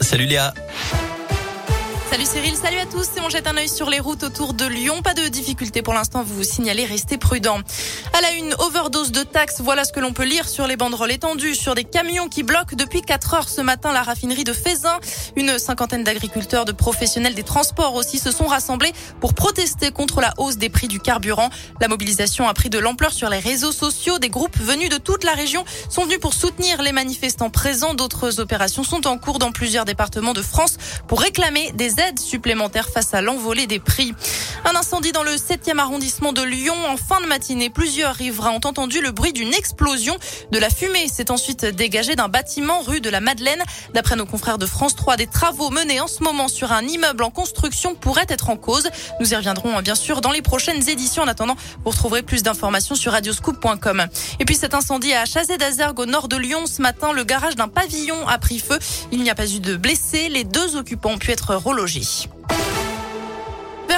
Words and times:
Salut 0.00 0.28
Léa. 0.28 0.65
Salut 2.08 2.24
Cyril, 2.24 2.54
salut 2.54 2.78
à 2.78 2.86
tous. 2.86 3.04
C'est 3.12 3.20
mon 3.20 3.28
jette 3.28 3.48
un 3.48 3.56
œil 3.56 3.68
sur 3.68 3.90
les 3.90 3.98
routes 3.98 4.22
autour 4.22 4.54
de 4.54 4.64
Lyon. 4.64 5.02
Pas 5.02 5.12
de 5.12 5.26
difficulté 5.26 5.82
pour 5.82 5.92
l'instant, 5.92 6.22
vous 6.22 6.36
vous 6.36 6.44
signalez, 6.44 6.84
restez 6.84 7.18
prudents. 7.18 7.58
À 8.12 8.20
la 8.20 8.32
une, 8.32 8.54
overdose 8.60 9.10
de 9.10 9.24
taxes. 9.24 9.60
Voilà 9.60 9.84
ce 9.84 9.92
que 9.92 9.98
l'on 9.98 10.12
peut 10.12 10.24
lire 10.24 10.48
sur 10.48 10.68
les 10.68 10.76
banderoles 10.76 11.10
étendues, 11.10 11.56
sur 11.56 11.74
des 11.74 11.82
camions 11.82 12.28
qui 12.28 12.44
bloquent 12.44 12.76
depuis 12.76 13.02
4 13.02 13.34
heures 13.34 13.48
ce 13.48 13.60
matin 13.60 13.92
la 13.92 14.02
raffinerie 14.02 14.44
de 14.44 14.52
Fézin. 14.52 14.98
Une 15.34 15.58
cinquantaine 15.58 16.04
d'agriculteurs, 16.04 16.64
de 16.64 16.72
professionnels 16.72 17.34
des 17.34 17.42
transports 17.42 17.94
aussi 17.94 18.18
se 18.18 18.30
sont 18.30 18.46
rassemblés 18.46 18.92
pour 19.20 19.34
protester 19.34 19.90
contre 19.90 20.20
la 20.20 20.32
hausse 20.38 20.58
des 20.58 20.68
prix 20.68 20.86
du 20.86 21.00
carburant. 21.00 21.50
La 21.80 21.88
mobilisation 21.88 22.48
a 22.48 22.54
pris 22.54 22.70
de 22.70 22.78
l'ampleur 22.78 23.12
sur 23.12 23.28
les 23.28 23.40
réseaux 23.40 23.72
sociaux. 23.72 24.20
Des 24.20 24.30
groupes 24.30 24.56
venus 24.56 24.90
de 24.90 24.98
toute 24.98 25.24
la 25.24 25.32
région 25.32 25.64
sont 25.88 26.04
venus 26.04 26.20
pour 26.20 26.34
soutenir 26.34 26.82
les 26.82 26.92
manifestants 26.92 27.50
présents. 27.50 27.94
D'autres 27.94 28.38
opérations 28.38 28.84
sont 28.84 29.08
en 29.08 29.18
cours 29.18 29.40
dans 29.40 29.50
plusieurs 29.50 29.84
départements 29.84 30.34
de 30.34 30.42
France 30.42 30.76
pour 31.08 31.20
réclamer 31.20 31.72
des 31.72 31.95
aides 31.98 32.18
supplémentaires 32.18 32.88
face 32.88 33.14
à 33.14 33.20
l'envolée 33.20 33.66
des 33.66 33.78
prix. 33.78 34.14
Un 34.64 34.74
incendie 34.74 35.12
dans 35.12 35.22
le 35.22 35.32
7e 35.32 35.78
arrondissement 35.78 36.32
de 36.32 36.42
Lyon 36.42 36.74
en 36.88 36.96
fin 36.96 37.20
de 37.20 37.26
matinée. 37.26 37.70
Plusieurs 37.70 38.14
riverains 38.14 38.52
ont 38.52 38.66
entendu 38.66 39.00
le 39.00 39.10
bruit 39.10 39.32
d'une 39.32 39.54
explosion. 39.54 40.16
De 40.50 40.58
la 40.58 40.70
fumée 40.70 41.08
s'est 41.08 41.30
ensuite 41.30 41.64
dégagée 41.64 42.16
d'un 42.16 42.28
bâtiment 42.28 42.80
rue 42.80 43.00
de 43.00 43.10
la 43.10 43.20
Madeleine. 43.20 43.62
D'après 43.94 44.16
nos 44.16 44.26
confrères 44.26 44.58
de 44.58 44.66
France 44.66 44.96
3, 44.96 45.16
des 45.16 45.26
travaux 45.26 45.70
menés 45.70 46.00
en 46.00 46.08
ce 46.08 46.22
moment 46.22 46.48
sur 46.48 46.72
un 46.72 46.82
immeuble 46.82 47.22
en 47.22 47.30
construction 47.30 47.94
pourraient 47.94 48.26
être 48.28 48.50
en 48.50 48.56
cause. 48.56 48.88
Nous 49.20 49.32
y 49.32 49.36
reviendrons 49.36 49.80
bien 49.82 49.94
sûr 49.94 50.20
dans 50.20 50.32
les 50.32 50.42
prochaines 50.42 50.88
éditions. 50.88 51.22
En 51.22 51.28
attendant, 51.28 51.56
vous 51.84 51.90
retrouverez 51.90 52.22
plus 52.22 52.42
d'informations 52.42 52.94
sur 52.94 53.12
radioscoop.com. 53.12 54.06
Et 54.40 54.44
puis 54.44 54.56
cet 54.56 54.74
incendie 54.74 55.12
à 55.12 55.24
Chazé 55.24 55.58
d'Azergue 55.58 56.00
au 56.00 56.06
nord 56.06 56.28
de 56.28 56.36
Lyon 56.36 56.66
ce 56.66 56.82
matin, 56.82 57.12
le 57.12 57.24
garage 57.24 57.56
d'un 57.56 57.68
pavillon 57.68 58.26
a 58.26 58.38
pris 58.38 58.58
feu. 58.58 58.78
Il 59.12 59.22
n'y 59.22 59.30
a 59.30 59.34
pas 59.34 59.46
eu 59.46 59.60
de 59.60 59.76
blessés. 59.76 60.28
Les 60.28 60.44
deux 60.44 60.76
occupants 60.76 61.10
ont 61.10 61.18
pu 61.18 61.30
être 61.30 61.54
relogés 61.54 62.26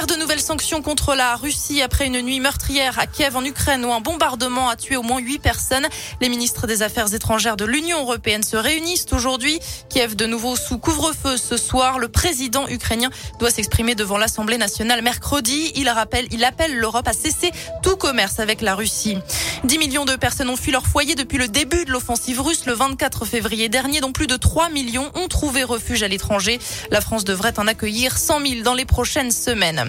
de 0.07 0.15
nouvelles 0.15 0.39
sanctions 0.39 0.81
contre 0.81 1.13
la 1.13 1.35
Russie 1.35 1.81
après 1.81 2.07
une 2.07 2.21
nuit 2.21 2.39
meurtrière 2.39 2.99
à 2.99 3.07
Kiev 3.07 3.35
en 3.35 3.43
Ukraine 3.43 3.83
où 3.83 3.91
un 3.91 3.99
bombardement 3.99 4.69
a 4.69 4.75
tué 4.75 4.95
au 4.95 5.01
moins 5.01 5.19
huit 5.19 5.39
personnes. 5.39 5.87
Les 6.21 6.29
ministres 6.29 6.67
des 6.67 6.83
Affaires 6.83 7.13
étrangères 7.13 7.57
de 7.57 7.65
l'Union 7.65 7.99
européenne 8.01 8.43
se 8.43 8.55
réunissent 8.55 9.07
aujourd'hui. 9.11 9.59
Kiev 9.89 10.15
de 10.15 10.25
nouveau 10.25 10.55
sous 10.55 10.77
couvre-feu 10.77 11.37
ce 11.37 11.57
soir. 11.57 11.99
Le 11.99 12.07
président 12.07 12.67
ukrainien 12.67 13.09
doit 13.39 13.51
s'exprimer 13.51 13.95
devant 13.95 14.17
l'Assemblée 14.17 14.57
nationale 14.57 15.01
mercredi. 15.01 15.71
Il 15.75 15.89
rappelle, 15.89 16.27
il 16.31 16.43
appelle 16.43 16.77
l'Europe 16.77 17.07
à 17.07 17.13
cesser 17.13 17.51
tout 17.83 17.97
commerce 17.97 18.39
avec 18.39 18.61
la 18.61 18.75
Russie. 18.75 19.17
10 19.65 19.77
millions 19.79 20.05
de 20.05 20.15
personnes 20.15 20.49
ont 20.49 20.55
fui 20.55 20.71
leur 20.71 20.87
foyer 20.87 21.15
depuis 21.15 21.37
le 21.37 21.47
début 21.49 21.83
de 21.83 21.91
l'offensive 21.91 22.39
russe 22.39 22.65
le 22.65 22.73
24 22.73 23.25
février 23.25 23.67
dernier, 23.67 23.99
dont 23.99 24.13
plus 24.13 24.27
de 24.27 24.37
3 24.37 24.69
millions 24.69 25.11
ont 25.15 25.27
trouvé 25.27 25.63
refuge 25.63 26.03
à 26.03 26.07
l'étranger. 26.07 26.59
La 26.91 27.01
France 27.01 27.25
devrait 27.25 27.59
en 27.59 27.67
accueillir 27.67 28.17
100 28.17 28.45
000 28.45 28.61
dans 28.61 28.73
les 28.73 28.85
prochaines 28.85 29.31
semaines. 29.31 29.88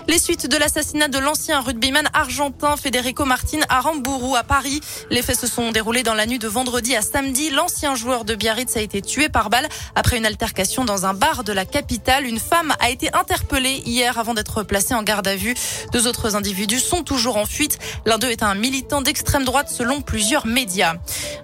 Les 0.07 0.17
suites 0.17 0.47
de 0.47 0.57
l'assassinat 0.57 1.07
de 1.07 1.19
l'ancien 1.19 1.61
rugbyman 1.61 2.09
argentin 2.13 2.75
Federico 2.75 3.23
Martin 3.23 3.59
à 3.69 3.79
Rambourou 3.81 4.35
à 4.35 4.43
Paris. 4.43 4.81
Les 5.09 5.21
faits 5.21 5.39
se 5.39 5.47
sont 5.47 5.71
déroulés 5.71 6.03
dans 6.03 6.15
la 6.15 6.25
nuit 6.25 6.39
de 6.39 6.47
vendredi 6.47 6.95
à 6.95 7.01
samedi. 7.01 7.49
L'ancien 7.51 7.95
joueur 7.95 8.25
de 8.25 8.35
Biarritz 8.35 8.75
a 8.75 8.81
été 8.81 9.01
tué 9.01 9.29
par 9.29 9.49
balle 9.49 9.69
après 9.95 10.17
une 10.17 10.25
altercation 10.25 10.85
dans 10.85 11.05
un 11.05 11.13
bar 11.13 11.43
de 11.43 11.53
la 11.53 11.65
capitale. 11.65 12.25
Une 12.25 12.39
femme 12.39 12.73
a 12.79 12.89
été 12.89 13.13
interpellée 13.13 13.81
hier 13.85 14.17
avant 14.17 14.33
d'être 14.33 14.63
placée 14.63 14.95
en 14.95 15.03
garde 15.03 15.27
à 15.27 15.35
vue. 15.35 15.55
Deux 15.93 16.07
autres 16.07 16.35
individus 16.35 16.79
sont 16.79 17.03
toujours 17.03 17.37
en 17.37 17.45
fuite. 17.45 17.77
L'un 18.05 18.17
d'eux 18.17 18.29
est 18.29 18.43
un 18.43 18.55
militant 18.55 19.01
d'extrême 19.01 19.45
droite 19.45 19.69
selon 19.69 20.01
plusieurs 20.01 20.45
médias. 20.45 20.95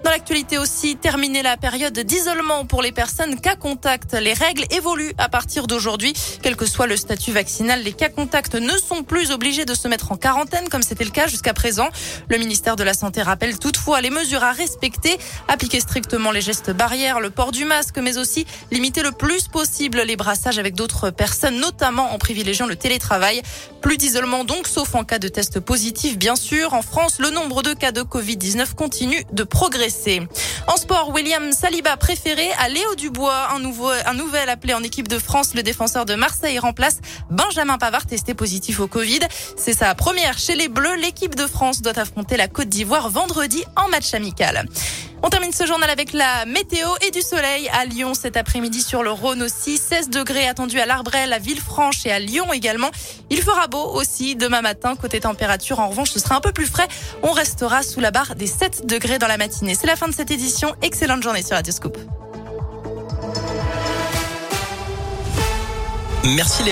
Dans 0.04 0.10
l'actualité 0.10 0.58
aussi, 0.58 0.96
terminer 0.96 1.42
la 1.42 1.56
période 1.56 1.98
d'isolement 1.98 2.64
pour 2.64 2.82
les 2.82 2.92
personnes 2.92 3.40
cas 3.40 3.56
contact. 3.56 4.14
Les 4.14 4.34
règles 4.34 4.64
évoluent 4.70 5.14
à 5.16 5.28
partir 5.28 5.66
d'aujourd'hui. 5.66 6.12
Quel 6.42 6.56
que 6.56 6.66
soit 6.66 6.86
le 6.86 6.96
statut 6.96 7.32
vaccinal, 7.32 7.82
les 7.82 7.92
cas 7.92 8.08
contacts 8.08 8.57
ne 8.58 8.76
sont 8.76 9.02
plus 9.02 9.30
obligés 9.30 9.64
de 9.64 9.74
se 9.74 9.88
mettre 9.88 10.12
en 10.12 10.16
quarantaine 10.16 10.68
comme 10.68 10.82
c'était 10.82 11.04
le 11.04 11.10
cas 11.10 11.26
jusqu'à 11.26 11.54
présent. 11.54 11.88
Le 12.28 12.38
ministère 12.38 12.76
de 12.76 12.84
la 12.84 12.94
Santé 12.94 13.22
rappelle 13.22 13.58
toutefois 13.58 14.00
les 14.00 14.10
mesures 14.10 14.44
à 14.44 14.52
respecter, 14.52 15.18
appliquer 15.48 15.80
strictement 15.80 16.30
les 16.30 16.40
gestes 16.40 16.70
barrières, 16.70 17.20
le 17.20 17.30
port 17.30 17.52
du 17.52 17.64
masque, 17.64 17.98
mais 17.98 18.18
aussi 18.18 18.46
limiter 18.70 19.02
le 19.02 19.12
plus 19.12 19.48
possible 19.48 20.02
les 20.02 20.16
brassages 20.16 20.58
avec 20.58 20.74
d'autres 20.74 21.10
personnes, 21.10 21.58
notamment 21.60 22.12
en 22.12 22.18
privilégiant 22.18 22.66
le 22.66 22.76
télétravail. 22.76 23.42
Plus 23.80 23.96
d'isolement 23.96 24.44
donc, 24.44 24.66
sauf 24.66 24.94
en 24.94 25.04
cas 25.04 25.18
de 25.18 25.28
test 25.28 25.60
positif, 25.60 26.18
bien 26.18 26.36
sûr. 26.36 26.74
En 26.74 26.82
France, 26.82 27.18
le 27.18 27.30
nombre 27.30 27.62
de 27.62 27.72
cas 27.74 27.92
de 27.92 28.02
Covid-19 28.02 28.74
continue 28.74 29.24
de 29.32 29.44
progresser. 29.44 30.22
En 30.68 30.76
sport, 30.76 31.08
William 31.14 31.50
Saliba 31.50 31.96
préféré 31.96 32.46
à 32.58 32.68
Léo 32.68 32.94
Dubois, 32.94 33.48
un, 33.54 33.58
nouveau, 33.58 33.88
un 33.88 34.12
nouvel 34.12 34.50
appelé 34.50 34.74
en 34.74 34.82
équipe 34.82 35.08
de 35.08 35.18
France. 35.18 35.54
Le 35.54 35.62
défenseur 35.62 36.04
de 36.04 36.14
Marseille 36.14 36.58
remplace 36.58 36.98
Benjamin 37.30 37.78
Pavard, 37.78 38.04
testé 38.04 38.34
positif 38.34 38.78
au 38.78 38.86
Covid. 38.86 39.20
C'est 39.56 39.72
sa 39.72 39.94
première 39.94 40.38
chez 40.38 40.56
les 40.56 40.68
Bleus. 40.68 40.96
L'équipe 40.96 41.34
de 41.34 41.46
France 41.46 41.80
doit 41.80 41.98
affronter 41.98 42.36
la 42.36 42.48
Côte 42.48 42.68
d'Ivoire 42.68 43.08
vendredi 43.08 43.64
en 43.76 43.88
match 43.88 44.12
amical. 44.12 44.68
On 45.22 45.30
termine 45.30 45.52
ce 45.52 45.66
journal 45.66 45.90
avec 45.90 46.12
la 46.12 46.46
météo 46.46 46.88
et 47.06 47.10
du 47.10 47.22
soleil 47.22 47.68
à 47.70 47.84
Lyon 47.84 48.14
cet 48.14 48.36
après-midi 48.36 48.82
sur 48.82 49.02
le 49.02 49.10
Rhône 49.10 49.42
aussi. 49.42 49.76
16 49.76 50.10
degrés 50.10 50.46
attendus 50.46 50.78
à 50.78 50.86
l'Arbrel, 50.86 51.32
à 51.32 51.38
Villefranche 51.38 52.06
et 52.06 52.12
à 52.12 52.20
Lyon 52.20 52.52
également. 52.52 52.90
Il 53.30 53.42
fera 53.42 53.66
beau 53.66 53.82
aussi 53.82 54.36
demain 54.36 54.62
matin. 54.62 54.94
Côté 54.94 55.20
température, 55.20 55.80
en 55.80 55.88
revanche, 55.88 56.10
ce 56.10 56.20
sera 56.20 56.36
un 56.36 56.40
peu 56.40 56.52
plus 56.52 56.66
frais. 56.66 56.88
On 57.22 57.32
restera 57.32 57.82
sous 57.82 58.00
la 58.00 58.10
barre 58.10 58.36
des 58.36 58.46
7 58.46 58.86
degrés 58.86 59.18
dans 59.18 59.26
la 59.26 59.38
matinée. 59.38 59.74
C'est 59.74 59.88
la 59.88 59.96
fin 59.96 60.06
de 60.06 60.14
cette 60.14 60.30
édition. 60.30 60.74
Excellente 60.82 61.22
journée 61.22 61.42
sur 61.42 61.56
Radio 61.56 61.72
Scoop. 61.72 61.98
Merci 66.24 66.62